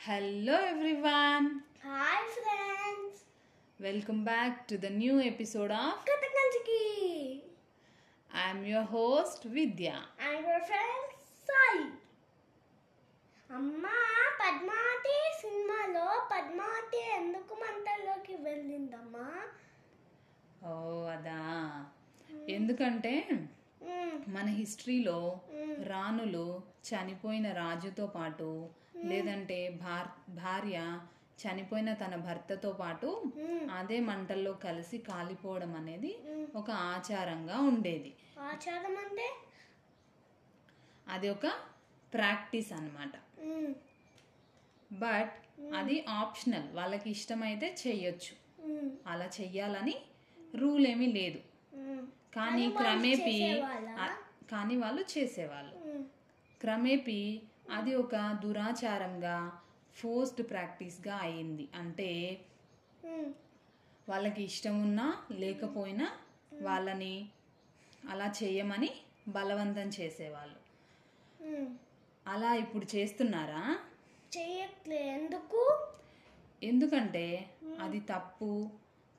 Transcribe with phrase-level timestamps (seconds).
[0.00, 1.46] Hello everyone.
[1.84, 3.18] Hi friends
[3.78, 6.80] Welcome back to the new episode of కథకంచికి
[8.30, 9.96] am your host Vidya.
[10.26, 11.10] And your friend
[11.48, 11.84] Sai
[13.50, 13.96] అమ్మా
[14.40, 19.28] పద్మావతి సినిమాలో పద్మావతి ఎందుకు మంటల్లోకి వెళ్ళిందమ్మా?
[20.66, 20.74] ఓ
[21.14, 21.40] అదా.
[22.54, 23.14] ఎందుకంటే
[24.28, 25.18] మన హిస్టరీలో
[25.90, 26.46] రాణులు
[26.88, 28.48] చనిపోయిన రాజుతో పాటు
[29.04, 31.00] లేదంటే భార్ భార్య
[31.40, 33.22] చనిపోయిన తన భర్తతో పాటు
[33.74, 36.18] అదే మంటల్లో కలిసి కాలిపోవడం అనేది.
[36.56, 38.12] ఒక ఆచారంగా ఉండేది.
[38.40, 39.28] ఆచారం అంటే?
[41.08, 41.46] అది ఒక
[42.12, 43.12] ప్రాక్టీస్ అన్నమాట.
[43.42, 43.74] మ్మ్,
[44.92, 45.34] బట్
[45.74, 48.34] అది ఆప్షనల్ వాళ్ళకి ఇష్టమైతే చెయ్యొచ్చు.
[49.06, 49.96] అలా చెయ్యాలని
[50.56, 51.40] రూల్ ఏమీ లేదు
[52.34, 53.36] కానీ క్రమేపీ
[54.50, 55.74] కానీ వాళ్ళు చేసేవాళ్ళు.
[56.60, 59.60] క్రమేపీ అది ఒక దురాచారంగా
[59.94, 61.68] ఫోర్స్డ్ ప్రాక్టీస్గా అయింది.
[61.74, 62.40] అంటే
[64.08, 66.10] వాళ్ళకి ఇష్టం ఉన్నా లేకపోయినా
[66.62, 67.28] వాళ్ళని
[68.08, 68.90] అలా చేయమని
[69.28, 70.56] బలవంతం చేసేవాళ్ళు.
[72.26, 73.78] అలా ఇప్పుడు చేస్తున్నారా?
[74.92, 75.86] ఎందుకు?
[76.62, 78.70] ఎందుకంటే అది తప్పు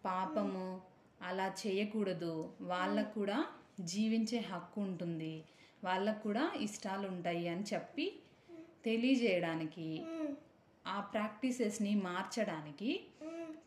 [0.05, 0.81] పాపము
[1.21, 2.53] అలా చేయకూడదు.
[2.61, 3.45] వాళ్ళకు కూడా
[3.79, 5.43] జీవించే హక్కు ఉంటుంది.
[5.83, 8.19] వాళ్ళకు కూడా ఇష్టాలు ఉంటాయి అని చెప్పి
[8.85, 10.03] తెలియజేయడానికి
[10.87, 13.03] ఆ ప్రాక్టీసెస్ని మార్చడానికి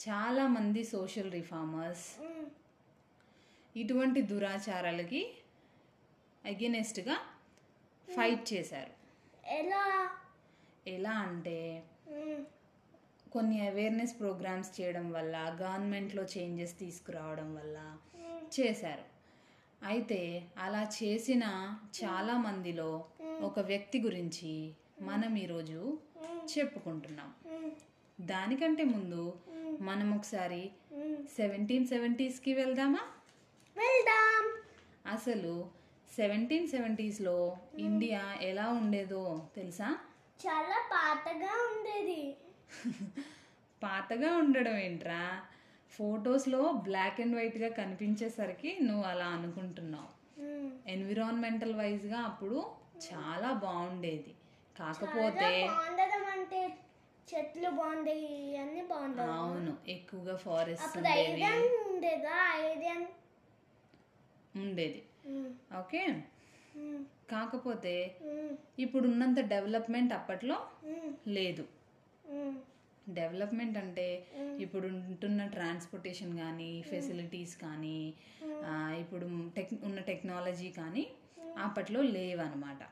[0.09, 2.07] చాలామంది సోషల్ రిఫార్మర్స్
[3.77, 5.35] ఇటువంటి దురాచారాలకి
[6.45, 7.17] అగెనెస్ట్గా
[8.09, 8.93] ఫైట్ చేశారు.
[9.49, 10.11] ఎలా?
[10.87, 11.83] ఎలా అంటే
[13.33, 17.97] కొన్ని అవేర్నెస్ ప్రోగ్రామ్స్ చేయడం వల్ల గవర్నమెంట్లో చేంజెస్ తీసుకురావడం వల్ల
[18.61, 19.15] చేశారు.
[19.87, 21.43] అయితే అలా చేసిన
[22.05, 23.05] చాలా మందిలో
[23.41, 25.99] ఒక వ్యక్తి గురించి మనం ఈరోజు
[26.59, 27.35] చెప్పుకుంటున్నాం.
[28.21, 29.35] దానికంటే ముందు
[29.81, 30.71] మనం ఒకసారి.
[31.37, 32.99] సెవెంటీన్ సెవెంటీస్కి వెళ్దామా?
[33.77, 34.63] వెళ్దాం.
[35.15, 35.71] అసలు
[36.17, 39.99] సెవెంటీన్ సెవెంటీస్లో ఇండియా ఎలా ఉండేదో తెలుసా?
[40.47, 42.37] చాలా పాతగా ఉండేది.
[43.83, 45.41] పాతగా ఉండడం ఏంట్రా?
[45.91, 50.25] ఫొటోస్లో బ్లాక్ అండ్ వైట్గా కనిపించేసరికి నువ్వు అలా అనుకుంటున్నావు.
[50.89, 52.65] ఎన్విరాన్మెంటల్ వైజ్గా అప్పుడు
[53.13, 54.35] చాలా బాగుండేది.
[54.79, 55.49] కాకపోతే
[56.35, 56.61] అంటే
[57.29, 59.31] చెట్లు బాగుండేవి అన్ని బాగుండవు.
[59.33, 60.97] అవును ఎక్కువగా ఫారెస్ట్
[61.85, 62.35] ఉండేదా?
[64.57, 65.01] ఉండేది.
[65.79, 66.03] ఓకే?
[67.31, 67.95] కాకపోతే
[68.79, 70.57] ఇప్పుడు ఉన్నంత డెవలప్మెంట్ అప్పట్లో
[71.29, 71.65] లేదు.
[73.09, 74.07] డెవలప్మెంట్ అంటే
[74.61, 77.99] ఇప్పుడు ఉంటున్న ట్రాన్స్పోర్టేషన్ కానీ ఫెసిలిటీస్ కానీ
[79.01, 79.27] ఇప్పుడు
[79.57, 81.05] టెక్ ఉన్న టెక్నాలజీ కానీ
[81.59, 82.83] అప్పట్లో లేవన్నమాట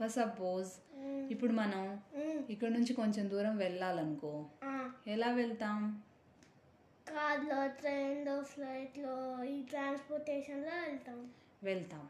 [0.00, 1.82] ఫర్ సపోజ్ మ్మ్, ఇప్పుడు మనం
[2.16, 2.40] మ్మ్.
[2.50, 4.32] ఇక్కడ నుంచి కొంచెం దూరం వెళ్ళాలనుకో
[4.64, 4.74] ఆ,
[5.06, 5.78] ఎలా వెళ్తాం?
[7.06, 9.14] కార్లో ట్రైన్లో ఫ్లైట్లో
[9.44, 11.20] ఈ ట్రాన్స్పోర్టేషన్లో వెళ్తాం.
[11.62, 12.04] వెళ్తాం.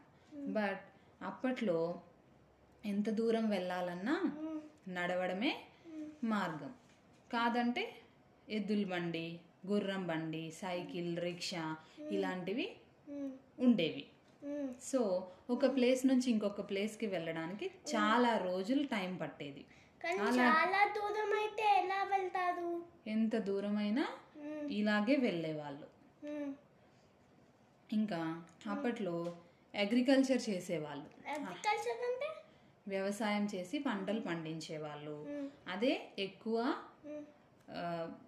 [0.53, 0.83] బట్
[1.21, 1.77] అప్పట్లో
[2.83, 4.15] ఎంత దూరం వెళ్ళాలన్నా
[4.87, 5.51] నడవడమే
[6.23, 6.71] మార్గం.
[7.31, 7.83] కాదంటే
[8.47, 9.25] ఎద్దుల బండి
[9.67, 11.63] గుర్రం బండి సైకిల్ రిక్షా
[12.11, 12.67] ఇలాంటివి
[13.59, 14.03] ఉండేవి.
[14.81, 14.99] సో
[15.49, 19.65] ఒక ప్లేస్ నుంచి ఇంకొక ప్లేస్కి వెళ్ళడానికి చాలా రోజులు టైం పట్టేది.
[20.05, 22.69] చాలా దూరం అయితే ఎలా వెళ్తారు?
[23.07, 24.05] ఎంత దూరమైనా
[24.37, 25.87] మ్మ్, ఇలాగే వెళ్ళేవాళ్ళు.
[27.93, 29.37] ఇంకా అప్పట్లో
[29.75, 31.09] అగ్రికల్చర్ చేసేవాళ్ళు.
[32.87, 35.15] వ్యవసాయం చేసి పంటలు పండించేవాళ్ళు.
[35.67, 36.75] అదే ఎక్కువ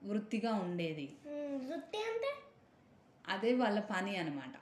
[0.03, 1.13] వృత్తిగా ఉండేది.
[1.27, 1.69] మ్మ్.
[1.69, 2.31] వృత్తి అంటే?
[3.27, 4.55] అదే వాళ్ళ పని అనమాట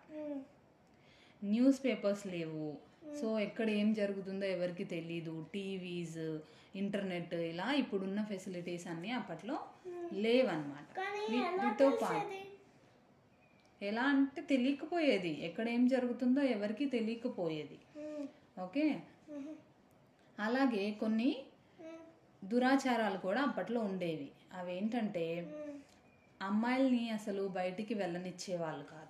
[1.43, 2.77] న్యూస్ పేపర్స్ లేవు.
[3.21, 5.45] సో ఎక్కడ ఏం జరుగుతుందో ఎవరికి తెలీదు.
[5.53, 6.39] టీవీస్
[6.75, 9.59] ఇంటర్నెట్ ఇలా ఇప్పుడున్న ఫెసిలిటీస్ అన్నీ అప్పట్లో
[10.13, 10.99] లేవన్నమాట.
[11.59, 12.49] వీటితో పాటు
[13.85, 15.45] ఎలా అంటే తెలియకపోయేది.
[15.45, 17.79] ఎక్కడ ఏం జరుగుతుందో ఎవరికి తెలియకపోయేది.
[18.61, 18.99] ఓకే?
[20.39, 21.37] అలాగే కొన్ని
[22.43, 24.29] దురాచారాలు కూడా అప్పట్లో ఉండేవి.
[24.53, 25.79] అవేంటంటే మ్మ్.
[26.41, 29.09] అమ్మాయిల్ని అసలు బయటికి వెళ్ళనిచ్చేవాళ్ళు కాదు.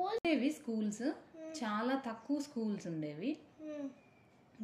[0.00, 1.12] ఉండేవి స్కూల్స్.
[1.50, 3.38] చాలా తక్కువ స్కూల్స్ ఉండేవి.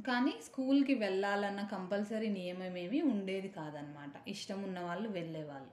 [0.06, 5.72] కానీ స్కూల్కి వెళ్ళాలన్న కంపల్సరీ నియమం ఏమీ ఉండేది కాదనమాట ఇష్టం ఉన్న వాళ్ళు వెళ్ళేవాళ్ళు.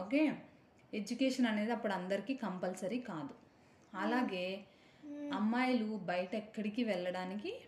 [0.00, 0.38] ఓకే?
[0.94, 3.34] ఎడ్యుకేషన్ అనేది అప్పుడు అందరికీ కంపల్సరీ కాదు.
[3.96, 4.64] అలాగే
[5.32, 7.60] అమ్మాయిలు బయట ఎక్కడికి వెళ్ళడానికి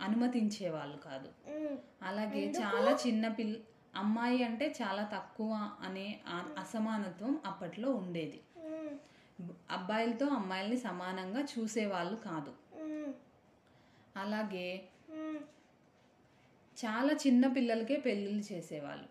[0.00, 1.28] అనుమతించేవాళ్ళు కాదు.
[1.50, 3.56] మ్మ్, అలాగే చాలా చిన్న పిల్ల
[3.96, 6.20] అమ్మాయి అంటే చాలా తక్కువ అనే
[6.58, 8.40] అసమానత్వం అప్పట్లో ఉండేది.
[9.70, 12.52] అబ్బాయిలతో అమ్మాయిల్ని సమానంగా చూసేవాళ్ళు కాదు.
[14.16, 14.88] అలాగే
[16.76, 19.08] చాలా చిన్న పిల్లలకే పెళ్ళిళ్ళు చేసేవాళ్ళు.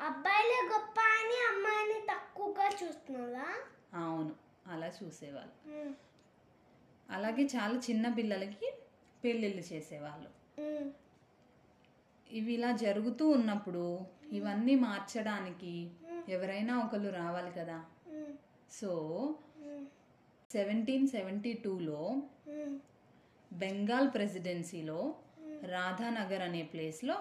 [0.00, 3.48] అబ్బాయిలే గొప్ప అని అమ్మాయిని తక్కువగా చూస్తున్నారా?
[3.98, 4.34] అవును
[4.66, 5.54] అలా చూసేవాళ్ళు.
[7.10, 8.68] అలాగే చాలా చిన్న పిల్లలకి
[9.24, 10.30] పెళ్ళిళ్ళు చేసేవాళ్ళు.
[12.30, 15.90] ఇవి ఇలా జరుగుతూ ఉన్నప్పుడు ఇవన్నీ మార్చడానికి
[16.28, 17.84] ఎవరైనా ఒకరు రావాలి కదా.
[18.70, 18.90] సో
[20.52, 22.22] సెవెంటీన్ సెవెంటీ టూలో
[23.52, 25.14] బెంగాల్ ప్రెసిడెన్సీలో
[25.62, 27.16] రాధానగర్ అనే ప్లేస్లో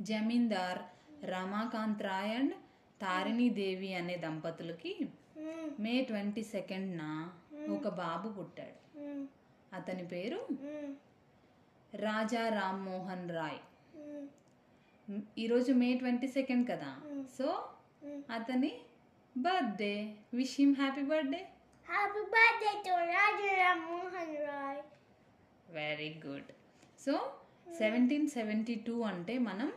[0.00, 0.78] జమీందార్
[1.24, 2.54] రమాకాంత్ రాయ్ అండ్
[3.02, 5.08] తారిణీ దేవి అనే దంపతులకి
[5.80, 7.32] మే ట్వంటీ సెకండ్న
[7.72, 8.78] ఒక బాబు పుట్టాడు.
[9.76, 10.48] అతని పేరు
[11.94, 13.60] రాజా రామ్మోహన్ రాయ్.
[15.38, 16.92] ఈరోజు మే ట్వంటీ సెకండ్ కదా.
[17.38, 17.68] సో
[18.30, 18.72] అతని
[19.38, 20.14] birthday.
[20.34, 21.48] Wish him happy birthday.
[21.88, 24.80] Happy birthday to Raju Rammohan Roy
[25.68, 26.50] very good
[27.00, 27.14] so
[27.78, 29.70] seventeen seventy two అంటే మనం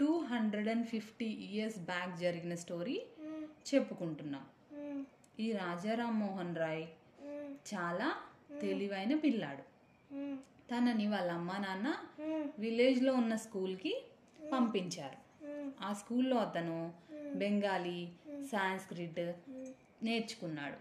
[0.00, 2.96] two hundred and fifty years back జరిగిన స్టోరీ
[3.66, 4.44] చెప్పుకుంటున్నాం
[5.38, 6.84] ఈ రాజా రామ్మోహన్ రాయ్
[7.26, 8.08] ఉమ్, చాలా
[8.60, 9.62] తెలివైన పిల్లాడు.
[10.10, 10.36] ఉమ్,
[10.70, 11.88] తనని వాళ్ళ అమ్మా నాన్న
[12.58, 13.92] విలేజ్లో ఉన్న స్కూల్కి
[14.52, 15.18] పంపించారు.
[15.80, 16.76] ఆ స్కూల్లో అతను
[17.34, 17.98] బెంగాలీ
[18.50, 19.20] సాంస్క్రిట్
[20.02, 20.78] నేర్చుకున్నాడు.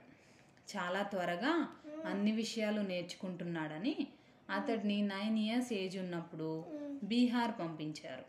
[0.69, 1.75] చాలా త్వరగా
[2.05, 4.07] అన్ని విషయాలు నేర్చుకుంటున్నాడని.
[4.49, 6.65] అతడిని నైన్ ఇయర్స్ ఏజ్ ఉన్నప్పుడు
[7.03, 8.25] బీహార్ పంపించారు.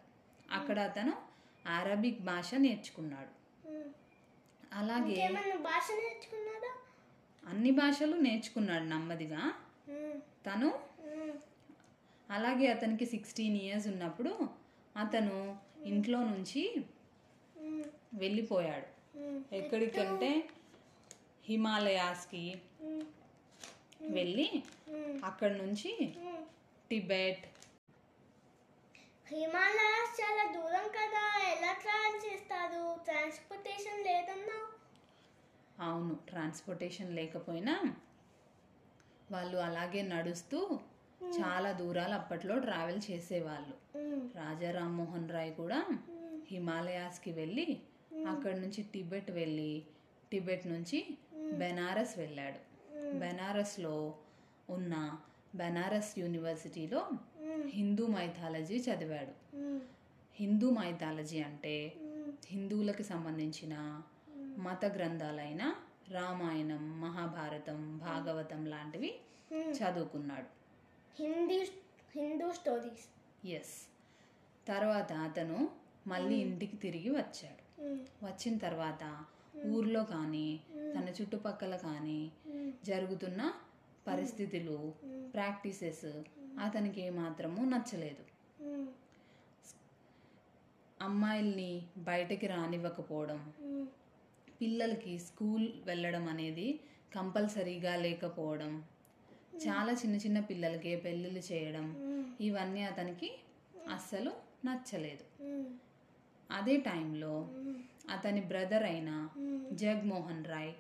[0.51, 1.15] అక్కడ అతను
[1.69, 3.33] అరబిక్ భాష నేర్చుకున్నాడు.
[4.73, 5.89] అలాగే భాష
[7.49, 9.55] అన్ని భాషలు నేర్చుకున్నాడు నెమ్మదిగా.
[10.47, 10.79] తను
[12.31, 14.49] అలాగే అతనికి సిక్స్టీన్ ఇయర్స్ ఉన్నప్పుడు
[14.97, 16.85] అతను ఇంట్లో నుంచి
[18.15, 18.89] వెళ్ళిపోయాడు.
[19.55, 20.49] ఎక్కడికంటే
[21.49, 22.63] హిమాలయాస్కి
[24.03, 24.63] వెళ్ళి
[25.25, 26.15] అక్కడ నుంచి.
[26.91, 27.45] టిబెట్.
[29.29, 33.05] హిమాలయాస్ చాలా దూరం కదా ఎలా ట్రావెల్ చేస్తారు?
[33.05, 34.59] ట్రాన్స్పోర్టేషన్ లేదన్నా?
[35.87, 37.97] అవును ట్రాన్స్పోర్టేషన్ లేకపోయినా
[39.31, 40.81] వాళ్ళు అలాగే నడుస్తూ
[41.25, 43.77] చాలా దూరాలు అప్పట్లో ట్రావెల్ చేసేవాళ్ళు.
[44.37, 45.87] రాజా రామ్మోహన్ రాయ్ కూడా
[46.51, 47.79] హిమాలయాస్కి వెళ్ళి
[48.29, 49.83] అక్కడ నుంచి టిబెట్ వెళ్ళి
[50.33, 51.19] టిబెట్ నుంచి
[51.53, 52.75] బెనారస్ వెళ్ళాడు.
[53.19, 54.15] బెనారస్లో
[54.71, 55.19] ఉన్న
[55.55, 57.11] బెనారస్ యూనివర్సిటీలో
[57.67, 59.57] హిందూ మైథాలజీ చదివాడు.
[60.35, 61.93] హిందూ మైథాలజీ అంటే
[62.47, 64.03] హిందువులకు సంబంధించిన
[64.37, 65.75] మత గ్రంథాలైన
[66.11, 69.15] రామాయణం మహాభారతం భాగవతం లాంటివి
[69.55, 70.47] చదువుకున్నాడు.
[71.23, 71.59] హిందీ
[72.17, 73.07] హిందూ స్టోరీస్.
[73.47, 73.89] ఎస్
[74.69, 75.69] తర్వాత అతను
[76.07, 77.65] మళ్ళీ ఇంటికి తిరిగి వచ్చాడు.
[78.25, 79.25] వచ్చిన తర్వాత
[79.75, 80.61] ఊర్లో కానీ
[80.95, 82.33] తన చుట్టుపక్కల కానీ
[82.85, 83.53] జరుగుతున్న
[84.07, 84.79] పరిస్థితులు
[85.35, 86.07] ప్రాక్టీసెస్
[86.59, 88.25] అతనికి ఏమాత్రము నచ్చలేదు.
[91.03, 93.53] అమ్మాయిల్ని బయటకి రానివ్వకపోవడం
[94.61, 96.81] పిల్లలకి స్కూల్ వెళ్ళడం అనేది
[97.15, 98.73] కంపల్సరీగా లేకపోవడం
[99.67, 101.87] చాలా చిన్న చిన్న పిల్లలకి పెళ్ళిళ్ళు చేయడం
[102.41, 103.29] ఇవన్నీ అతనికి
[103.89, 104.33] అస్సలు
[104.67, 105.25] నచ్చలేదు.
[106.51, 107.35] అదే టైంలో
[108.11, 109.29] అతని బ్రదర్ అయిన
[109.73, 110.75] జగమోహన్ రాయ్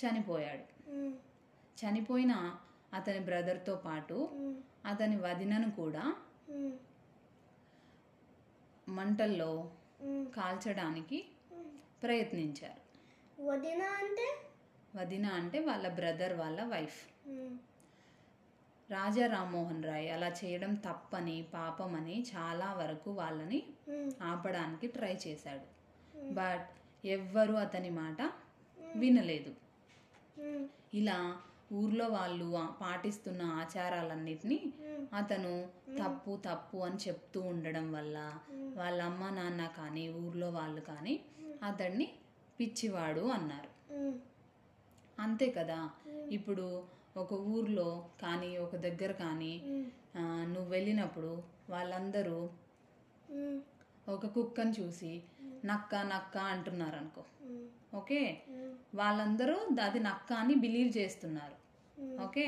[0.00, 0.64] చనిపోయాడు.
[1.82, 2.56] చనిపోయిన
[2.94, 4.30] అతని బ్రదర్తో పాటు
[4.86, 6.16] అతని వదినను కూడా
[8.88, 9.70] మంటల్లో
[10.36, 11.28] కాల్చడానికి
[12.02, 12.82] ప్రయత్నించారు.
[13.42, 14.36] వదిన అంటే?
[14.96, 17.28] వదిన అంటే వాళ్ళ బ్రదర్ వాళ్ళ వైఫ్.
[18.92, 23.62] రాజా రామ్మోహన్ రాయ్ అలా చేయడం తప్పని పాపమని చాలా వరకు వాళ్ళని
[24.22, 25.81] ఆపడానికి ట్రై చేశాడు.
[26.32, 26.68] బట్
[27.06, 28.20] ఎవ్వరూ అతని మాట
[28.96, 29.52] వినలేదు.
[30.94, 31.18] ఇలా
[31.72, 32.46] ఊర్లో వాళ్ళు
[32.80, 34.58] పాటిస్తున్న ఆచారాలన్నిటినీ
[35.12, 35.52] అతను
[35.98, 38.16] తప్పు తప్పు అని చెప్తూ ఉండడం వల్ల
[38.76, 41.14] వాళ్ళ అమ్మ నాన్న కానీ ఊర్లో వాళ్ళు కానీ
[41.62, 42.08] అతన్ని
[42.60, 43.70] పిచ్చివాడు అన్నారు.
[45.18, 45.78] అంతే కదా?
[46.30, 46.66] ఇప్పుడు
[47.16, 47.88] ఒక ఊర్లో
[48.22, 49.52] కానీ ఒక దగ్గర కానీ
[50.46, 51.32] నువ్వు వెళ్ళినప్పుడు
[51.70, 52.38] వాళ్ళందరూ
[54.08, 55.12] ఒక కుక్కను చూసి
[55.64, 57.22] నక్క నక్క అంటున్నారు అనుకో
[57.94, 58.20] ఓకే?
[58.94, 61.56] వాళ్ళందరూ అది నక్క అని బిలీవ్ చేస్తున్నారు.
[62.24, 62.46] ఓకే?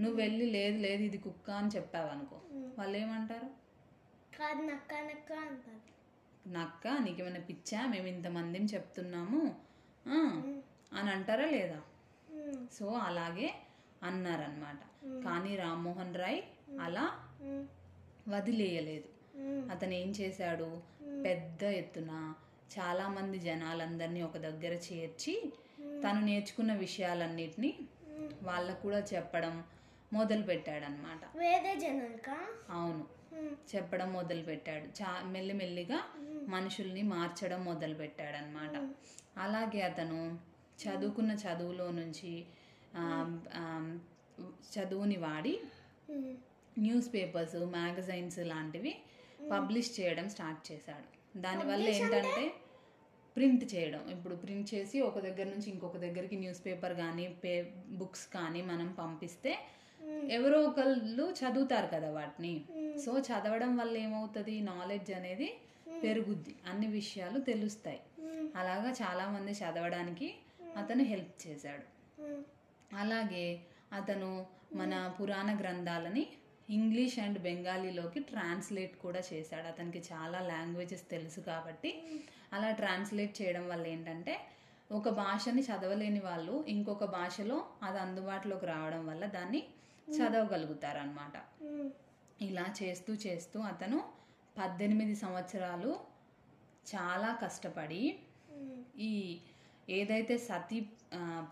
[0.00, 2.38] నువ్వు వెళ్ళి లేదు లేదు ఇది కుక్క అని చెప్పావు అనుకో
[2.78, 3.48] వాళ్ళు ఏమంటారు
[4.38, 5.82] కాదు నక్క నక్క అంటారు.
[6.48, 7.86] నక్క నీకేమైనా పిచ్చా?
[7.86, 9.40] మేము ఇంతమందిని చెప్తున్నాము.
[10.92, 11.78] అని అంటారా లేదా?
[12.72, 13.48] సో అలాగే
[14.02, 14.80] అన్నారనమాట
[15.24, 16.40] కానీ రామ్మోహన్ రాయ్
[16.80, 17.04] అలా
[18.28, 19.08] వదిలేయలేదు.
[19.70, 20.68] అతను ఏం చేశాడు
[21.24, 22.12] పెద్ద ఎత్తున
[22.70, 25.34] చాలా మంది జనాలందరినీ ఒక దగ్గర చేర్చి
[26.02, 27.70] తను నేర్చుకున్న విషయాలన్నిటినీ
[28.42, 29.54] వాళ్ళకు కూడా చెప్పడం
[30.12, 32.36] మొదలు పెట్టాడనమాట వేరే జనాలకా
[32.70, 33.04] అవును.
[33.70, 35.98] చెప్పడం మొదలు పెట్టాడు చా మెల్లిమెల్లిగా
[36.48, 38.74] మనుషుల్ని మార్చడం మొదలు పెట్టాడు అనమాట
[39.38, 40.18] అలాగే అతను
[40.78, 42.32] చదువుకున్న చదువులో నుంచి
[44.72, 45.54] చదువుని వాడి
[46.78, 48.92] న్యూస్ పేపర్స్ మ్యాగజైన్స్ లాంటివి
[49.50, 51.08] పబ్లిష్ చేయడం స్టార్ట్ చేశాడు.
[51.36, 52.52] దానివల్ల ఏంటంటే
[53.36, 54.10] ప్రింట్ చేయడం.
[54.10, 58.92] ఇప్పుడు ప్రింట్ చేసి ఒక దగ్గర నుంచి ఇంకొక దగ్గరికి న్యూస్ పేపర్ కానీ పే బుక్స్ కానీ మనం
[58.92, 59.58] పంపిస్తే
[60.30, 62.64] ఎవరో ఒకళ్ళు చదువుతారు కదా వాటిని.
[63.04, 64.60] సో చదవడం వల్ల ఏమవుతుంది?
[64.60, 65.48] నాలెడ్జ్ అనేది
[66.02, 66.54] పెరుగుద్ది.
[66.66, 68.00] అన్ని విషయాలు తెలుస్తాయి.
[68.56, 70.34] అలాగా చాలామంది చదవడానికి
[70.76, 71.86] అతను హెల్ప్ చేశాడు.
[72.96, 73.60] అలాగే
[73.92, 76.26] అతను మన పురాణ గ్రంథాలని
[76.68, 79.66] ఇంగ్లీష్ అండ్ బెంగాలీలోకి ట్రాన్స్లేట్ కూడా చేశాడు.
[79.66, 81.90] అతనికి చాలా లాంగ్వేజెస్ తెలుసు కాబట్టి
[82.52, 84.34] అలా ట్రాన్స్లేట్ చేయడం వల్ల ఏంటంటే
[84.90, 89.60] ఒక భాషని చదవలేని వాళ్ళు ఇంకొక భాషలో అది అందుబాటులోకి రావడం వల్ల దాన్ని
[90.08, 91.36] చదవగలుగుతారు అనమాట
[92.40, 93.98] ఇలా చేస్తూ చేస్తూ అతను
[94.56, 95.90] పద్దెనిమిది సంవత్సరాలు
[96.86, 98.02] చాలా కష్టపడి
[98.98, 99.12] ఈ
[99.88, 100.78] ఏదైతే సతీ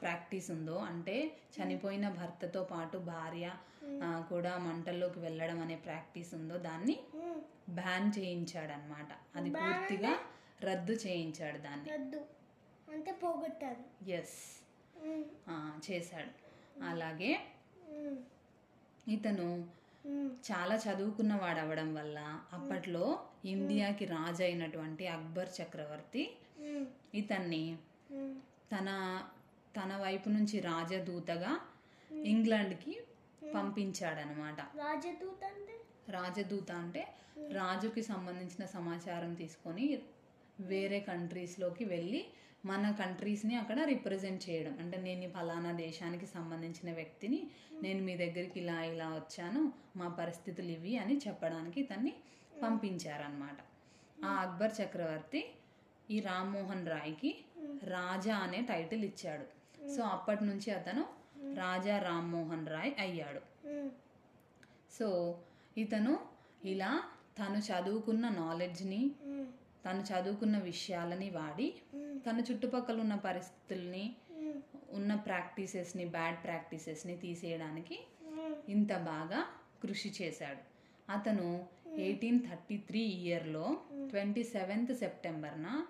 [0.00, 1.16] ప్రాక్టీస్ ఉందో అంటే
[1.56, 3.46] చనిపోయిన భర్తతో పాటు భార్య
[4.28, 6.96] కూడా మంటల్లోకి వెళ్ళడం అనే ప్రాక్టీస్ ఉందో దాన్ని
[7.70, 10.12] బ్యాన్ చేయించాడనమాట అది పూర్తిగా
[10.64, 11.90] రద్దు చేయించాడు దాన్ని.
[12.88, 14.62] అంటే పోగొట్టారు ఎస్
[15.90, 16.32] చేశాడు.
[16.82, 17.32] అలాగే
[19.08, 19.46] ఇతను
[20.50, 26.36] చాలా చదువుకున్నవాడు అవ్వడం వల్ల అప్పట్లో ఇండియాకి రాజు అయినటువంటి అక్బర్ చక్రవర్తి
[27.14, 27.76] ఇతన్ని
[28.72, 28.88] తన
[29.76, 31.52] తన వైపు నుంచి రాజదూతగా
[32.10, 32.94] ఇంగ్లాండ్కి
[33.54, 34.60] పంపించాడనమాట.
[34.60, 35.74] రాజదూత అంటే?
[36.10, 37.02] రాజదూత అంటే
[37.52, 39.84] రాజుకి సంబంధించిన సమాచారం తీసుకొని
[40.60, 42.22] వేరే కంట్రీస్లోకి వెళ్ళి
[42.64, 44.74] మన కంట్రీస్ని అక్కడ రిప్రజెంట్ చేయడం.
[44.78, 47.40] అంటే నేను ఫలానా దేశానికి సంబంధించిన వ్యక్తిని
[47.82, 52.14] నేను మీ దగ్గరికి ఇలా ఇలా వచ్చాను మా పరిస్థితులు ఇవి అని చెప్పడానికి తన్ని
[52.62, 53.58] పంపించారనమాట.
[54.24, 55.42] ఆ అక్బర్ చక్రవర్తి
[56.10, 57.32] ఈ రామ్మోహన్ రాయ్కి
[57.84, 59.46] రాజా అనే టైటిల్ ఇచ్చాడు.
[59.88, 61.04] సో అప్పటి నుంచి అతను
[61.54, 63.40] రాజా రామ్మోహన్ రాయ్ అయ్యాడు.
[64.98, 65.08] సో
[65.76, 66.18] ఇతను
[66.64, 67.02] ఇలా
[67.38, 69.10] తను చదువుకున్న నాలెడ్జ్ని
[69.84, 71.74] తను చదువుకున్న విషయాలని వాడి
[72.26, 74.16] తన చుట్టుపక్కల ఉన్న పరిస్థితుల్ని
[74.90, 78.06] ఉన్న ప్రాక్టీసెస్ని బ్యాడ్ ప్రాక్టీసెస్ని తీసేయడానికి
[78.68, 79.46] ఇంత బాగా
[79.82, 80.62] కృషి చేశాడు.
[81.10, 81.66] అతను
[81.98, 83.76] ఎయిటీన్ థర్టీ త్రీ ఇయర్లో
[84.10, 85.86] ట్వంటీ సెవెంత్ సెప్టెంబర్న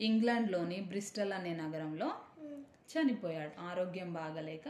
[0.00, 2.14] ఇంగ్లాండ్లోని బ్రిస్టల్ అనే నగరంలో
[2.88, 3.60] చనిపోయాడు.
[3.60, 4.66] ఆరోగ్యం బాగలేక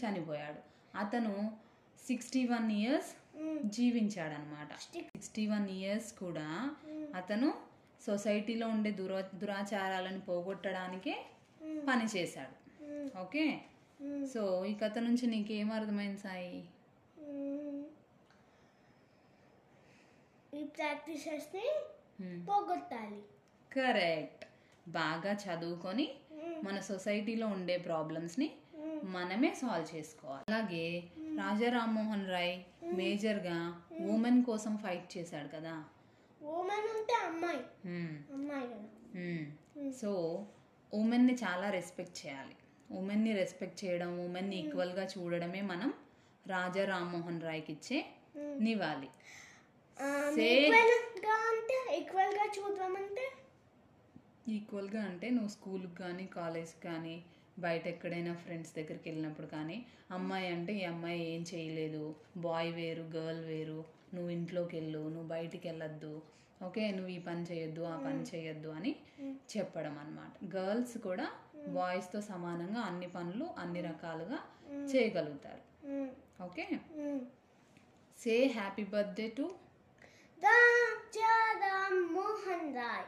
[0.00, 0.60] చనిపోయాడు.
[0.98, 1.34] అతను
[2.06, 3.10] సిక్స్టీ వన్ ఇయర్స్
[3.76, 4.70] జీవించాడనమాట.
[4.94, 6.48] సిక్స్టీ వన్ ఇయర్స్ కూడా
[7.16, 7.48] అతను
[8.06, 11.14] సొసైటీలో ఉండే దురా దురాచారాలను పోగొట్టడానికే
[11.88, 12.54] పనిచేశాడు
[13.20, 13.44] ఓకే?
[14.32, 16.54] సో ఈ కథ నుంచి నీకేం అర్థమైంది సాయి?
[20.52, 21.66] ఈ ప్రాక్టీసెస్ని
[22.48, 23.20] పోగొట్టాలి.
[23.72, 24.44] కరెక్ట్
[24.88, 26.06] బాగా చదువుకొని
[26.62, 28.48] మన సొసైటీలో ఉండే ప్రాబ్లమ్స్ని
[29.04, 30.44] మనమే సాల్వ్ చేసుకోవాలి.
[30.48, 30.84] అలాగే
[31.38, 32.54] రాజా రామ్మోహన్ రాయ్
[32.94, 33.56] మేజర్గా
[34.00, 35.74] ఉమెన్ కోసం ఫైట్ చేశాడు కదా.
[36.42, 37.62] ఉమెన్ ఉంటే అమ్మాయి.
[38.32, 38.72] కదా.
[39.92, 40.10] సో
[40.94, 42.56] ఉమెన్ని చాలా రెస్పెక్ట్ చేయాలి.
[42.90, 45.90] ఉమెన్ని రెస్పెక్ట్ చేయడం ఉమెన్ని ఈక్వల్గా చూడడమే మనం
[46.46, 47.98] రాజా రామ్మోహన్ రాయ్కి ఇచ్చే
[50.34, 53.24] సే ఈక్వల్గా అంటే ఈక్వల్గా చూద్దామంటే
[54.46, 57.14] ఈక్వల్గా అంటే నువ్వు స్కూల్కి కానీ కాలేజ్కి కానీ
[57.58, 59.76] బయట ఎక్కడైనా ఫ్రెండ్స్ దగ్గరికి వెళ్ళినప్పుడు కానీ
[60.10, 62.04] అమ్మాయి అంటే ఈ అమ్మాయి ఏం చేయలేదు.
[62.36, 63.84] బాయ్ వేరు గర్ల్ వేరు.
[64.14, 66.22] నువ్వు ఇంట్లోకి వెళ్ళు నువ్వు బయటికి వెళ్ళొద్దు.
[66.62, 68.96] ఓకే నువ్వు ఈ పని చేయొద్దు ఆ పని చేయొద్దు అని
[69.56, 71.26] చెప్పడం అనమాట గర్ల్స్ కూడా
[71.68, 74.38] బాయ్స్తో సమానంగా అన్ని పనులు అన్ని రకాలుగా
[74.92, 75.62] చేయగలుగుతారు.
[76.42, 76.64] Okay?
[78.18, 79.46] Say happy birthday to
[81.62, 83.06] Rammohan Roy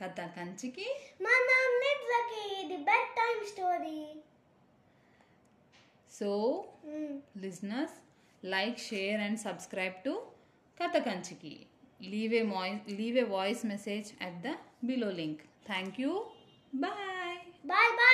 [0.00, 0.86] కథ కంచికి
[1.20, 2.78] మనం నిద్రకి ఇది
[3.20, 3.98] bedtime story
[6.12, 6.28] so
[7.36, 7.92] listeners
[8.42, 10.12] like share and subscribe to
[10.78, 11.52] katha kanchiki
[12.12, 14.54] leave a moi- leave a voice message at the
[14.86, 15.38] below link
[15.70, 16.12] thank you
[16.84, 18.07] bye bye bye